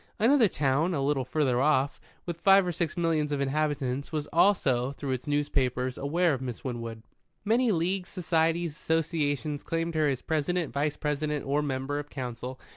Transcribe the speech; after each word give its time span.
Another 0.17 0.47
town, 0.47 0.95
a 0.95 1.03
little 1.03 1.25
further 1.25 1.61
off, 1.61 2.01
with 2.25 2.41
five 2.41 2.65
or 2.65 2.71
six 2.71 2.97
millions 2.97 3.31
of 3.31 3.39
inhabitants, 3.39 4.11
was 4.11 4.25
also, 4.33 4.91
through 4.91 5.11
its 5.11 5.27
newspapers, 5.27 5.95
aware 5.95 6.33
of 6.33 6.41
Miss 6.41 6.63
Winwood. 6.63 7.03
Many 7.45 7.71
leagues, 7.71 8.09
societies, 8.09 8.71
associations, 8.71 9.61
claimed 9.61 9.93
her 9.93 10.07
as 10.07 10.23
President, 10.23 10.73
Vice 10.73 10.97
President, 10.97 11.45
or 11.45 11.61
Member 11.61 11.99
of 11.99 12.09
Council. 12.09 12.59